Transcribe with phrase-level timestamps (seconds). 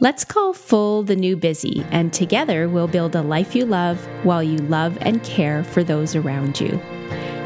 [0.00, 4.42] Let's call full the new busy, and together we'll build a life you love while
[4.42, 6.80] you love and care for those around you.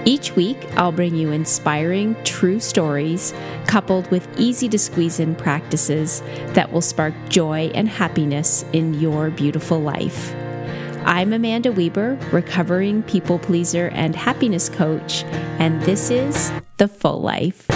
[0.06, 3.34] Each week, I'll bring you inspiring, true stories
[3.66, 6.22] coupled with easy to squeeze in practices
[6.54, 10.34] that will spark joy and happiness in your beautiful life.
[11.04, 15.22] I'm Amanda Weber, recovering people pleaser and happiness coach,
[15.58, 17.66] and this is The Full Life.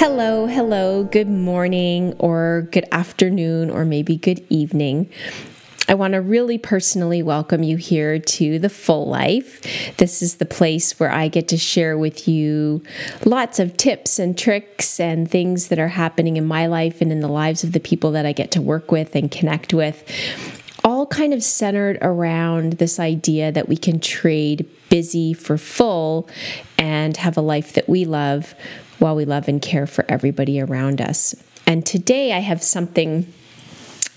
[0.00, 5.10] Hello, hello, good morning, or good afternoon, or maybe good evening.
[5.90, 9.60] I want to really personally welcome you here to the Full Life.
[9.98, 12.82] This is the place where I get to share with you
[13.26, 17.20] lots of tips and tricks and things that are happening in my life and in
[17.20, 20.02] the lives of the people that I get to work with and connect with.
[20.82, 26.26] All kind of centered around this idea that we can trade busy for full
[26.78, 28.54] and have a life that we love
[29.00, 31.34] while we love and care for everybody around us.
[31.66, 33.32] And today I have something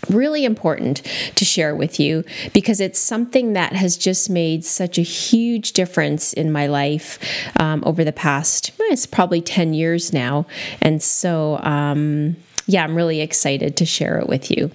[0.10, 1.02] really important
[1.36, 6.34] to share with you because it's something that has just made such a huge difference
[6.34, 7.20] in my life
[7.60, 10.46] um, over the past, it's probably 10 years now.
[10.82, 14.72] And so, um, yeah, I'm really excited to share it with you.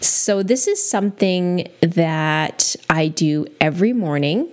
[0.00, 4.48] So, this is something that I do every morning.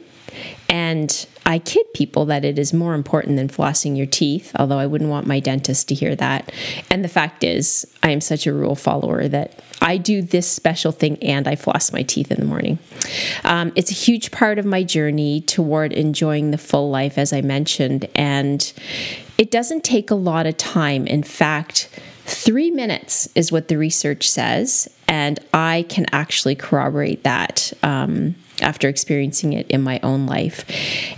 [0.67, 4.87] And I kid people that it is more important than flossing your teeth, although I
[4.87, 6.51] wouldn't want my dentist to hear that.
[6.89, 10.91] And the fact is, I am such a rule follower that I do this special
[10.91, 12.79] thing and I floss my teeth in the morning.
[13.43, 17.41] Um, it's a huge part of my journey toward enjoying the full life, as I
[17.41, 18.07] mentioned.
[18.15, 18.73] And
[19.37, 21.05] it doesn't take a lot of time.
[21.05, 21.89] In fact,
[22.27, 27.71] Three minutes is what the research says, and I can actually corroborate that.
[27.83, 30.65] Um, after experiencing it in my own life.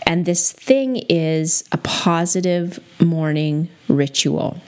[0.05, 4.59] And this thing is a positive morning ritual.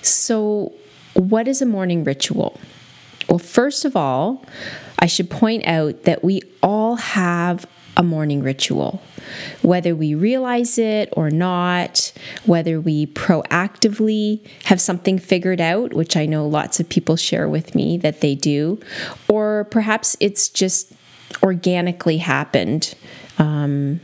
[0.00, 0.72] So,
[1.14, 2.58] what is a morning ritual?
[3.28, 4.44] Well, first of all,
[4.98, 7.66] I should point out that we all have
[7.96, 9.02] a morning ritual.
[9.60, 12.12] Whether we realize it or not,
[12.46, 17.74] whether we proactively have something figured out, which I know lots of people share with
[17.74, 18.80] me that they do,
[19.28, 20.92] or perhaps it's just
[21.42, 22.94] organically happened
[23.38, 24.00] um,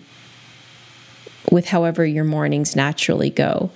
[1.51, 3.71] with however your mornings naturally go.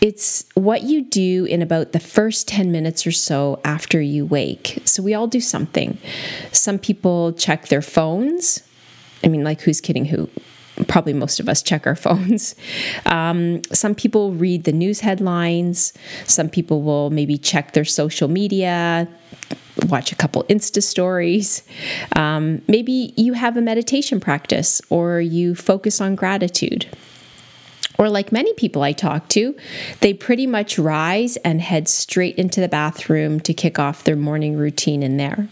[0.00, 4.82] It's what you do in about the first 10 minutes or so after you wake.
[4.84, 5.98] So, we all do something.
[6.52, 8.62] Some people check their phones.
[9.24, 10.28] I mean, like, who's kidding who?
[10.88, 12.54] Probably most of us check our phones.
[13.04, 15.92] Um, some people read the news headlines.
[16.24, 19.08] Some people will maybe check their social media,
[19.88, 21.62] watch a couple Insta stories.
[22.14, 26.86] Um, maybe you have a meditation practice or you focus on gratitude.
[27.98, 29.56] Or, like many people I talk to,
[30.00, 34.56] they pretty much rise and head straight into the bathroom to kick off their morning
[34.56, 35.48] routine in there.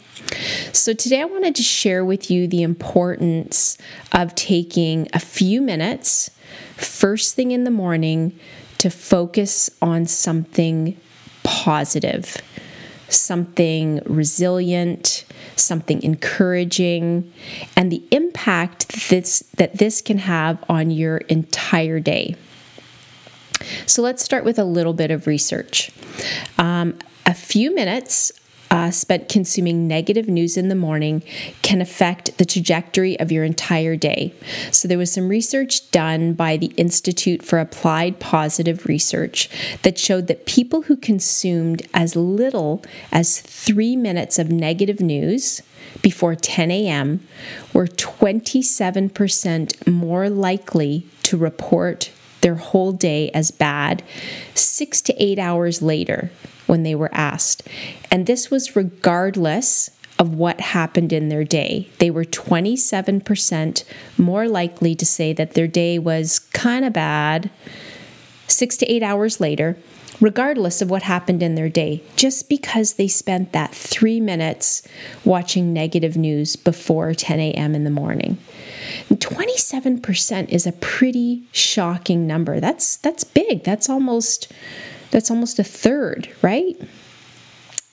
[0.73, 3.79] So, today I wanted to share with you the importance
[4.13, 6.31] of taking a few minutes
[6.77, 8.39] first thing in the morning
[8.79, 10.99] to focus on something
[11.43, 12.37] positive
[13.09, 15.25] something resilient,
[15.57, 17.33] something encouraging,
[17.77, 22.37] and the impact that this, that this can have on your entire day.
[23.87, 25.91] So let's start with a little bit of research.
[26.59, 28.33] Um, a few minutes
[28.71, 31.23] uh, spent consuming negative news in the morning
[31.63, 34.35] can affect the trajectory of your entire day.
[34.71, 39.49] So, there was some research done by the Institute for Applied Positive Research
[39.83, 42.83] that showed that people who consumed as little
[43.13, 45.63] as three minutes of negative news
[46.03, 47.27] before 10 a.m.
[47.73, 52.11] were 27% more likely to report
[52.41, 54.03] their whole day as bad
[54.55, 56.31] six to eight hours later
[56.67, 57.67] when they were asked.
[58.11, 61.89] And this was regardless of what happened in their day.
[61.99, 63.85] They were 27%
[64.17, 67.51] more likely to say that their day was kind of bad
[68.47, 69.77] six to eight hours later,
[70.21, 74.87] regardless of what happened in their day, just because they spent that three minutes
[75.25, 77.75] watching negative news before 10 a.m.
[77.75, 78.39] in the morning.
[79.11, 82.61] 27% is a pretty shocking number.
[82.61, 83.65] That's that's big.
[83.65, 84.53] That's almost
[85.15, 86.77] that's almost a third, right?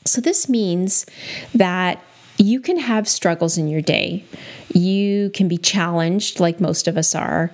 [0.05, 1.05] So this means
[1.53, 2.03] that
[2.37, 4.25] you can have struggles in your day.
[4.73, 7.51] You can be challenged, like most of us are.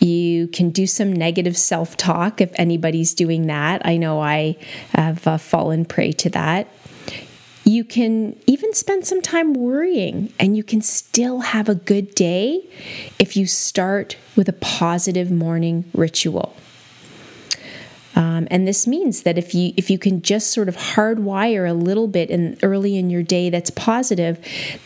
[0.00, 3.84] You can do some negative self talk if anybody's doing that.
[3.84, 4.56] I know I
[4.94, 6.68] have uh, fallen prey to that.
[7.64, 12.14] You You can even spend some time worrying, and you can still have a good
[12.14, 12.66] day
[13.18, 16.56] if you start with a positive morning ritual.
[18.14, 21.72] Um, and this means that if you if you can just sort of hardwire a
[21.72, 24.38] little bit in early in your day that's positive,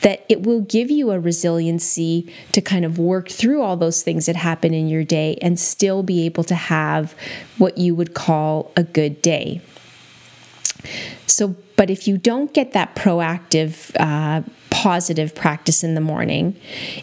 [0.02, 4.26] that it will give you a resiliency to kind of work through all those things
[4.26, 7.14] that happen in your day and still be able to have
[7.58, 9.60] what you would call a good day.
[11.26, 14.42] So, but if you don't get that proactive uh,
[14.76, 16.54] positive practice in the morning,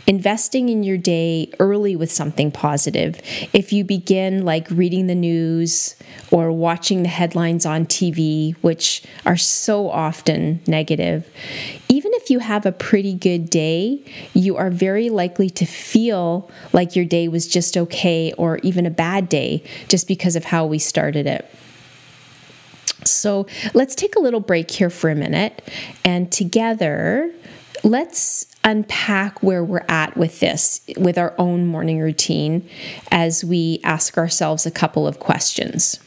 [0.05, 3.19] investing in your day early with something positive.
[3.51, 5.95] If you begin like reading the news
[6.29, 11.27] or watching the headlines on TV, which are so often negative,
[11.89, 14.03] even if you have a pretty good day,
[14.35, 18.91] you are very likely to feel like your day was just okay or even a
[18.91, 21.49] bad day just because of how we started it.
[23.07, 25.61] So let's take a little break here for a minute
[26.05, 27.31] and together
[27.83, 32.67] let's unpack where we're at with this, with our own morning routine,
[33.11, 36.00] as we ask ourselves a couple of questions.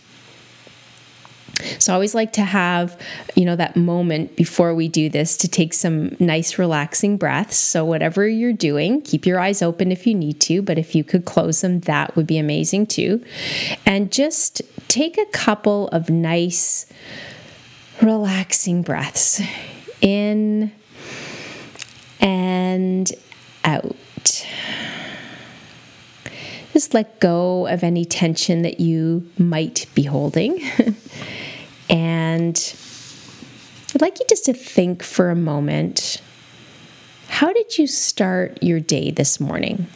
[1.78, 3.00] So I always like to have,
[3.34, 7.56] you know, that moment before we do this to take some nice relaxing breaths.
[7.56, 11.02] So whatever you're doing, keep your eyes open if you need to, but if you
[11.02, 13.24] could close them, that would be amazing too.
[13.86, 16.86] And just take a couple of nice
[18.02, 19.40] relaxing breaths
[20.02, 20.72] in
[22.20, 23.10] and
[23.64, 23.96] out.
[26.72, 30.60] Just let go of any tension that you might be holding.
[31.88, 32.76] and
[33.94, 36.20] I'd like you just to think for a moment
[37.28, 39.86] how did you start your day this morning?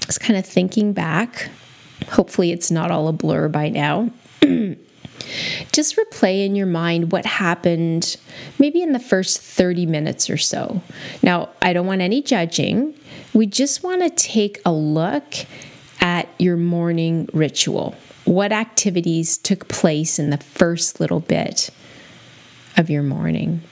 [0.00, 1.48] Just kind of thinking back.
[2.10, 4.10] Hopefully, it's not all a blur by now.
[5.72, 8.16] just replay in your mind what happened
[8.58, 10.82] maybe in the first 30 minutes or so.
[11.22, 12.94] Now, I don't want any judging.
[13.32, 15.34] We just want to take a look
[16.00, 17.94] at your morning ritual.
[18.28, 21.70] What activities took place in the first little bit
[22.76, 23.62] of your morning?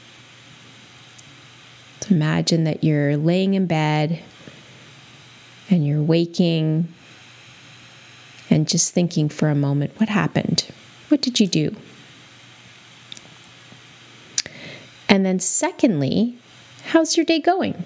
[2.00, 4.22] So imagine that you're laying in bed
[5.68, 6.88] and you're waking
[8.48, 10.66] and just thinking for a moment what happened?
[11.08, 11.76] What did you do?
[15.06, 16.38] And then, secondly,
[16.92, 17.84] how's your day going?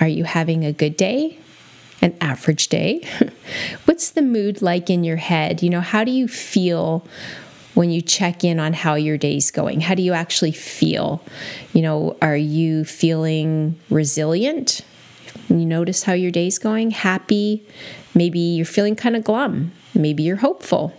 [0.00, 1.38] Are you having a good day?
[2.02, 3.06] An average day?
[3.84, 5.62] What's the mood like in your head?
[5.62, 7.06] You know, how do you feel
[7.74, 9.80] when you check in on how your day's going?
[9.80, 11.22] How do you actually feel?
[11.72, 14.82] You know, are you feeling resilient?
[15.48, 16.90] You notice how your day's going?
[16.90, 17.64] Happy?
[18.14, 19.72] Maybe you're feeling kind of glum.
[19.94, 20.92] Maybe you're hopeful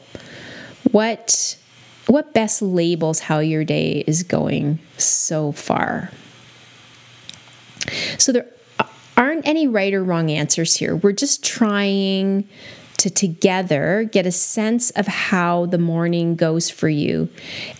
[0.91, 1.57] what
[2.07, 6.11] what best labels how your day is going so far.
[8.17, 8.45] So there
[9.17, 10.95] aren't any right or wrong answers here.
[10.95, 12.47] We're just trying
[12.97, 17.29] to together get a sense of how the morning goes for you.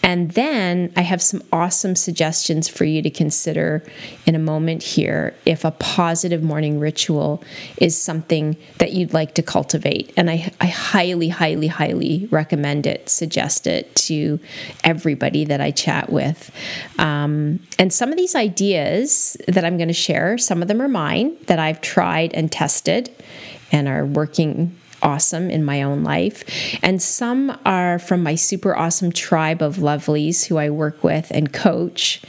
[0.02, 3.84] And then I have some awesome suggestions for you to consider
[4.26, 7.44] in a moment here if a positive morning ritual
[7.78, 10.12] is something that you'd like to cultivate.
[10.18, 14.40] And I, I highly, highly, highly recommend it, suggest it to
[14.84, 16.52] everybody that I chat with.
[17.00, 20.88] Um, and some of these ideas that I'm going to share, some of them are
[20.88, 23.10] mine that I've tried and tested
[23.72, 26.44] and are working awesome in my own life.
[26.82, 31.54] And some are from my super awesome tribe of lovelies who I work with and
[31.54, 32.22] coach.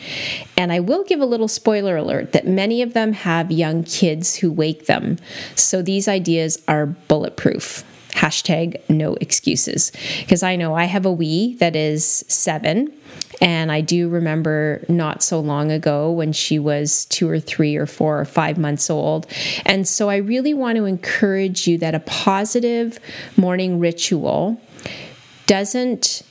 [0.57, 4.37] And I will give a little spoiler alert that many of them have young kids
[4.37, 5.17] who wake them.
[5.55, 11.57] So these ideas are bulletproof hashtag no excuses because i know i have a wee
[11.57, 12.93] that is seven
[13.41, 17.87] and I do remember not so long ago when she was two or three or
[17.87, 19.27] four or five months old.
[19.67, 22.99] And so I really want to encourage you that a positive
[23.37, 24.61] morning ritual
[25.47, 26.23] doesn't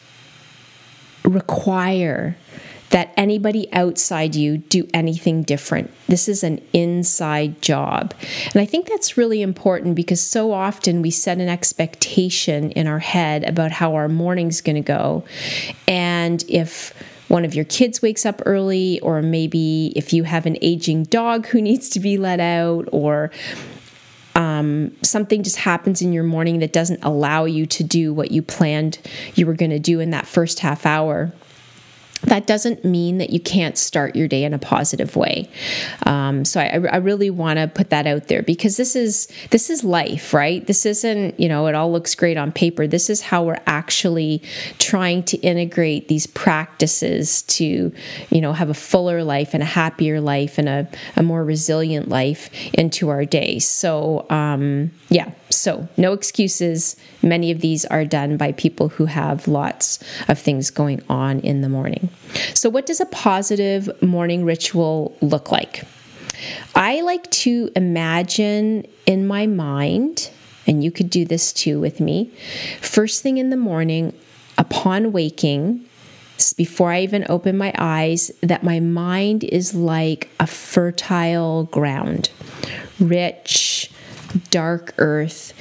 [1.24, 2.36] require
[2.94, 5.90] that anybody outside you do anything different.
[6.08, 8.14] This is an inside job.
[8.54, 13.00] And I think that's really important because so often we set an expectation in our
[13.00, 15.24] head about how our morning's going to go.
[15.88, 16.94] And if
[17.30, 21.48] one of your kids wakes up early, or maybe if you have an aging dog
[21.48, 23.32] who needs to be let out, or
[24.36, 28.44] um, something just happens in your morning that doesn't allow you to do what you
[28.44, 29.00] planned
[29.34, 31.32] you were going to do in that first half hour
[32.24, 35.50] that doesn't mean that you can't start your day in a positive way.
[36.06, 39.70] Um, so I, I really want to put that out there because this is this
[39.70, 40.65] is life, right?
[40.65, 42.88] This isn't you know it all looks great on paper.
[42.88, 44.42] This is how we're actually
[44.80, 47.94] trying to integrate these practices to
[48.30, 52.10] you know have a fuller life and a happier life and a, a more resilient
[52.10, 53.60] life into our day.
[53.60, 56.96] So um, yeah, so no excuses.
[57.22, 61.62] Many of these are done by people who have lots of things going on in
[61.62, 62.10] the morning.
[62.54, 65.84] So, what does a positive morning ritual look like?
[66.76, 70.30] I like to imagine in my mind,
[70.68, 72.32] and you could do this too with me,
[72.82, 74.14] first thing in the morning,
[74.58, 75.86] upon waking,
[76.58, 82.32] before I even open my eyes, that my mind is like a fertile ground,
[83.00, 83.92] rich,
[84.50, 85.54] dark earth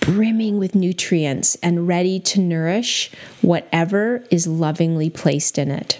[0.00, 5.98] brimming with nutrients and ready to nourish whatever is lovingly placed in it.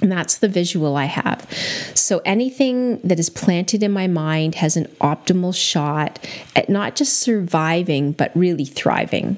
[0.00, 1.46] And that's the visual I have.
[1.94, 7.20] So anything that is planted in my mind has an optimal shot at not just
[7.20, 9.36] surviving, but really thriving.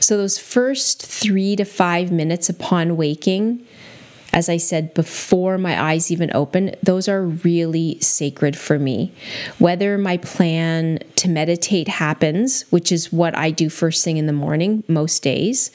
[0.00, 3.66] So those first three to five minutes upon waking,
[4.34, 9.12] as I said, before my eyes even open, those are really sacred for me.
[9.60, 14.32] Whether my plan to meditate happens, which is what I do first thing in the
[14.32, 15.70] morning most days,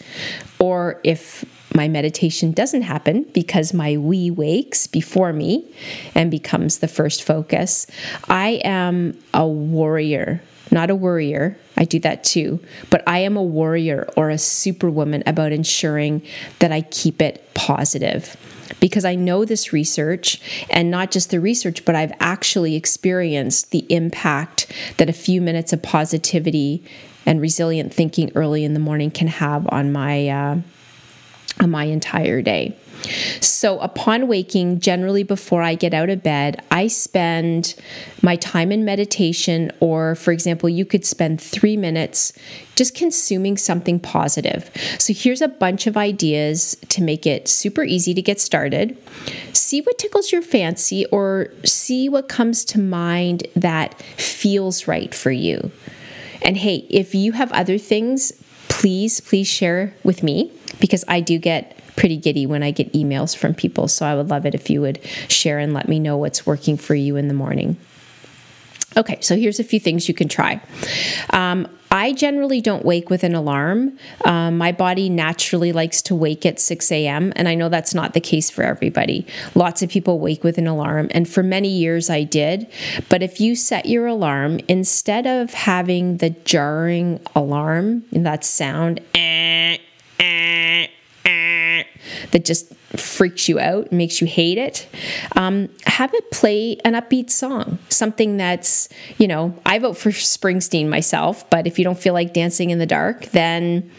[0.60, 5.74] or if my meditation doesn't happen because my wee wakes before me
[6.14, 7.88] and becomes the first focus,
[8.28, 11.58] I am a warrior not a worrier.
[11.78, 12.60] I do that too.
[12.92, 16.22] But I am a warrior or a superwoman about ensuring
[16.60, 18.38] that I keep it positive
[18.80, 23.86] because I know this research and not just the research, but I've actually experienced the
[23.90, 26.84] impact that a few minutes of positivity
[27.26, 30.58] and resilient thinking early in the morning can have on my uh,
[31.60, 32.76] on my entire day.
[33.42, 37.76] So, upon waking, generally before I get out of bed, I spend
[38.22, 42.34] my time in meditation, or for example, you could spend three minutes
[42.76, 44.70] just consuming something positive.
[44.98, 48.98] So, here's a bunch of ideas to make it super easy to get started.
[49.54, 55.32] See what tickles your fancy, or see what comes to mind that feels right for
[55.32, 55.72] you.
[56.42, 58.32] And hey, if you have other things,
[58.70, 63.36] please, please share with me because I do get pretty giddy when I get emails
[63.36, 63.90] from people.
[63.90, 66.78] So I would love it if you would share and let me know what's working
[66.78, 67.76] for you in the morning.
[68.96, 70.62] Okay, so here's a few things you can try.
[71.32, 73.98] Um, I generally don't wake with an alarm.
[74.24, 78.14] Um, my body naturally likes to wake at 6 a.m., and I know that's not
[78.14, 79.28] the case for everybody.
[79.54, 82.68] Lots of people wake with an alarm, and for many years I did.
[83.10, 89.02] But if you set your alarm, instead of having the jarring alarm, and that sound,
[89.16, 89.78] eh,
[92.32, 94.88] that just freaks you out, and makes you hate it,
[95.36, 100.88] um, have it play an upbeat song, something that's, you know, I vote for Springsteen
[100.90, 103.92] myself, but if you don't feel like dancing in the dark, then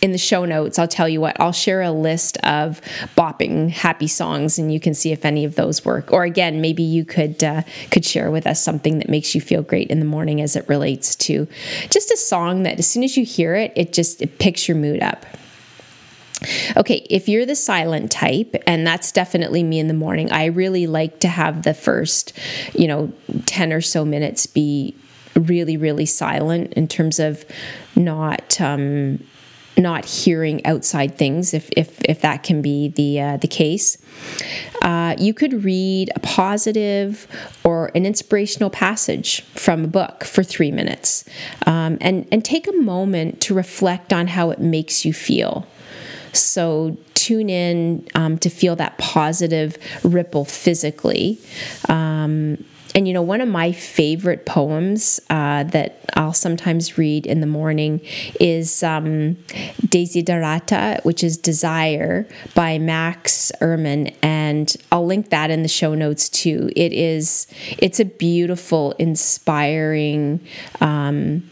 [0.00, 2.80] in the show notes, I'll tell you what, I'll share a list of
[3.16, 6.12] bopping happy songs and you can see if any of those work.
[6.12, 7.62] Or again, maybe you could uh,
[7.92, 10.68] could share with us something that makes you feel great in the morning as it
[10.68, 11.46] relates to
[11.88, 14.76] just a song that as soon as you hear it, it just it picks your
[14.76, 15.24] mood up.
[16.76, 20.86] Okay, if you're the silent type, and that's definitely me in the morning, I really
[20.86, 22.32] like to have the first,
[22.74, 23.12] you know,
[23.46, 24.94] 10 or so minutes be
[25.34, 27.44] really, really silent in terms of
[27.96, 28.60] not.
[28.60, 29.20] Um,
[29.76, 33.96] not hearing outside things, if if, if that can be the uh, the case,
[34.82, 37.26] uh, you could read a positive
[37.64, 41.24] or an inspirational passage from a book for three minutes,
[41.66, 45.66] um, and and take a moment to reflect on how it makes you feel.
[46.32, 51.38] So tune in um, to feel that positive ripple physically.
[51.88, 57.40] Um, and you know, one of my favorite poems uh, that I'll sometimes read in
[57.40, 58.00] the morning
[58.38, 59.36] is um,
[59.86, 66.28] Desiderata, which is Desire by Max Ehrmann, and I'll link that in the show notes
[66.28, 66.70] too.
[66.76, 67.46] It is,
[67.78, 70.40] it's a beautiful, inspiring,
[70.80, 71.50] um,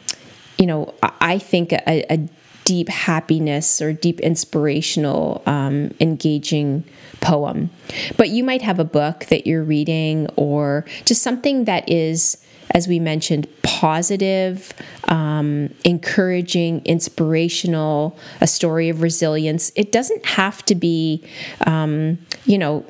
[0.59, 2.29] you know, I think a, a
[2.65, 6.85] deep happiness or deep inspirational, um, engaging
[7.21, 7.71] poem.
[8.17, 12.39] But you might have a book that you're reading or just something that is,
[12.73, 14.73] as we mentioned, positive,
[15.09, 19.73] um, encouraging, inspirational, a story of resilience.
[19.75, 21.25] It doesn't have to be,
[21.67, 22.85] um, you know,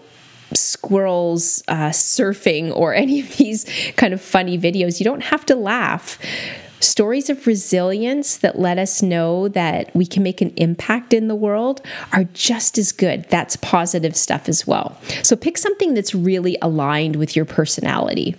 [0.55, 5.01] squirrels uh, surfing or any of these kind of funny videos.
[5.01, 6.19] You don't have to laugh
[6.81, 11.35] stories of resilience that let us know that we can make an impact in the
[11.35, 11.81] world
[12.13, 13.25] are just as good.
[13.31, 14.99] That's positive stuff as well.
[15.23, 18.35] So pick something that's really aligned with your personality.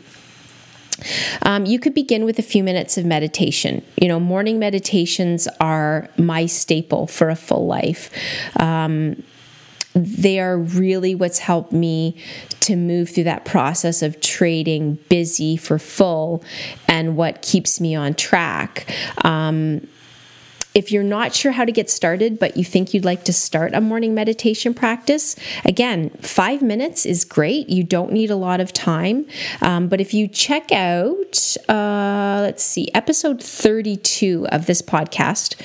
[1.43, 3.83] Um, you could begin with a few minutes of meditation.
[3.99, 8.11] You know, morning meditations are my staple for a full life.
[8.59, 9.23] Um,
[9.93, 12.15] they are really what's helped me
[12.61, 16.43] to move through that process of trading busy for full
[16.87, 18.89] and what keeps me on track.
[19.23, 19.87] Um,
[20.73, 23.73] if you're not sure how to get started, but you think you'd like to start
[23.73, 25.35] a morning meditation practice,
[25.65, 27.69] again, five minutes is great.
[27.69, 29.25] You don't need a lot of time.
[29.61, 35.55] Um, but if you check out, uh, let's see, episode 32 of this podcast,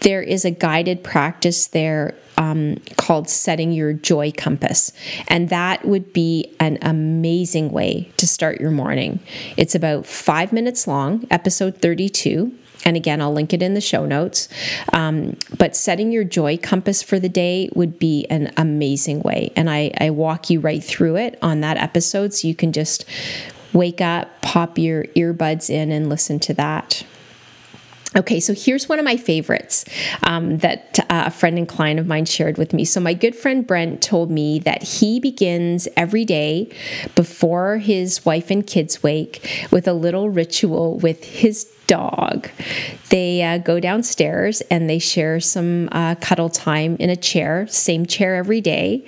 [0.00, 4.92] there is a guided practice there um, called Setting Your Joy Compass.
[5.26, 9.20] And that would be an amazing way to start your morning.
[9.56, 12.52] It's about five minutes long, episode 32.
[12.84, 14.48] And again, I'll link it in the show notes.
[14.92, 19.52] Um, but setting your joy compass for the day would be an amazing way.
[19.56, 23.04] And I, I walk you right through it on that episode so you can just
[23.72, 27.04] wake up, pop your earbuds in, and listen to that.
[28.16, 29.84] Okay, so here's one of my favorites
[30.22, 32.86] um, that uh, a friend and client of mine shared with me.
[32.86, 36.70] So, my good friend Brent told me that he begins every day
[37.14, 42.48] before his wife and kids wake with a little ritual with his dog.
[43.10, 48.06] They uh, go downstairs and they share some uh, cuddle time in a chair, same
[48.06, 49.06] chair every day.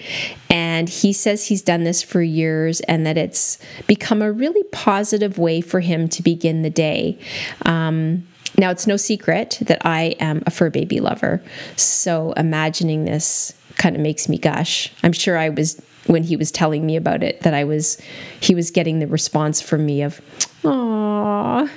[0.51, 5.39] And he says he's done this for years and that it's become a really positive
[5.39, 7.19] way for him to begin the day.
[7.65, 8.27] Um,
[8.59, 11.43] now, it's no secret that I am a fur baby lover.
[11.77, 14.93] So, imagining this kind of makes me gush.
[15.03, 18.01] I'm sure I was when he was telling me about it that I was
[18.41, 20.21] he was getting the response from me of
[20.63, 21.71] "Aww."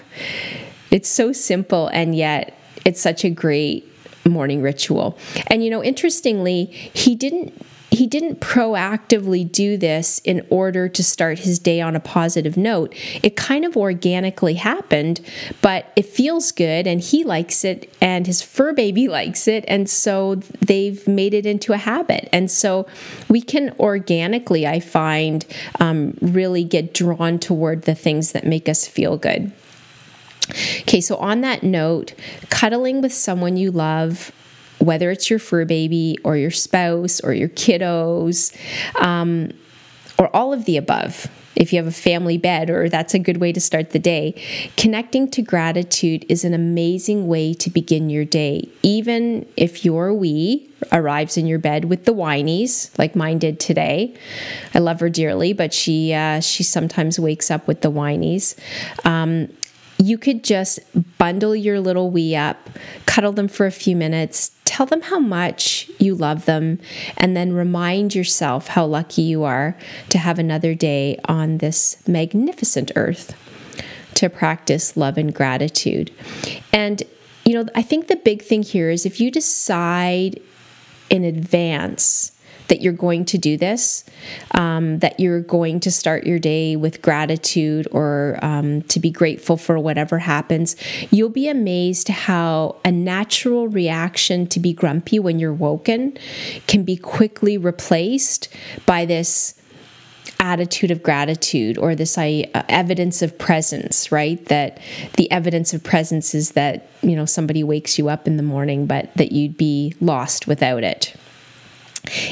[0.92, 3.89] It's so simple and yet it's such a great
[4.25, 5.18] morning ritual.
[5.48, 7.53] And you know, interestingly, he didn't
[7.93, 12.93] he didn't proactively do this in order to start his day on a positive note.
[13.21, 15.21] It kind of organically happened,
[15.62, 19.63] but it feels good and he likes it and his fur baby likes it.
[19.67, 22.29] And so they've made it into a habit.
[22.33, 22.88] And so
[23.29, 25.45] we can organically, I find,
[25.79, 29.51] um, really get drawn toward the things that make us feel good.
[30.82, 32.15] Okay, so on that note,
[32.49, 34.32] cuddling with someone you love
[34.79, 38.55] whether it's your fur baby or your spouse or your kiddos,
[39.01, 39.51] um,
[40.17, 41.27] or all of the above.
[41.55, 44.41] If you have a family bed, or that's a good way to start the day.
[44.75, 50.67] Connecting to gratitude is an amazing way to begin your day, even if your wee
[50.91, 54.15] arrives in your bed with the whinies, like mine did today.
[54.73, 58.55] I love her dearly, but she uh, she sometimes wakes up with the whinies.
[59.05, 59.49] Um,
[59.97, 60.79] you could just
[61.17, 62.69] bundle your little wee up,
[63.06, 66.79] cuddle them for a few minutes, tell them how much you love them,
[67.15, 69.77] and then remind yourself how lucky you are
[70.10, 73.39] to have another day on this magnificent earth
[74.15, 76.12] to practice love and gratitude.
[76.71, 77.03] And,
[77.45, 80.41] you know, I think the big thing here is if you decide
[81.10, 82.33] in advance
[82.67, 84.04] that you're going to do this,
[84.52, 89.58] um, that you're going to start your day with gratitude or um, to be grateful
[89.58, 90.76] for whatever happens,
[91.12, 96.17] you'll be amazed how a natural reaction to be grumpy when you're woken
[96.67, 98.49] can be quickly replaced
[98.86, 99.56] by this
[100.39, 104.45] attitude of gratitude or this uh, evidence of presence right?
[104.47, 104.80] That
[105.15, 108.86] the evidence of presence is that you know somebody wakes you up in the morning
[108.86, 111.15] but that you'd be lost without it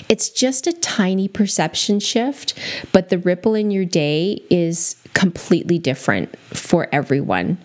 [0.09, 2.57] it's just a tiny perception shift,
[2.91, 7.57] but the ripple in your day is completely different for everyone.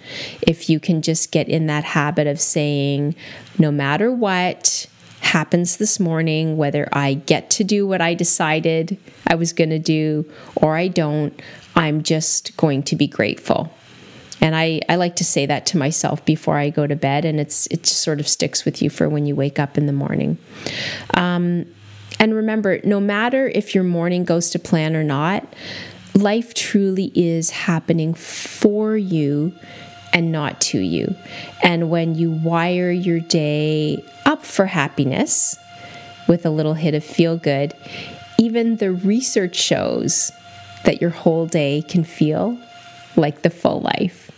[0.42, 3.14] If you can just get in that habit of saying,
[3.58, 4.86] no matter what
[5.20, 9.78] happens this morning, whether I get to do what I decided I was going to
[9.78, 11.40] do or I don't,
[11.74, 13.72] I'm just going to be grateful.
[14.40, 17.40] And I, I like to say that to myself before I go to bed, and
[17.40, 19.92] it's it just sort of sticks with you for when you wake up in the
[19.92, 20.38] morning.
[21.14, 21.66] Um,
[22.18, 25.46] and remember, no matter if your morning goes to plan or not,
[26.14, 29.52] life truly is happening for you
[30.12, 31.14] and not to you.
[31.62, 35.58] And when you wire your day up for happiness
[36.26, 37.74] with a little hit of feel good,
[38.38, 40.32] even the research shows
[40.84, 42.58] that your whole day can feel
[43.16, 44.30] like the full life.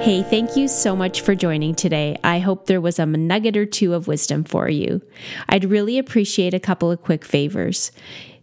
[0.00, 2.16] Hey, thank you so much for joining today.
[2.24, 5.02] I hope there was a nugget or two of wisdom for you.
[5.46, 7.92] I'd really appreciate a couple of quick favors.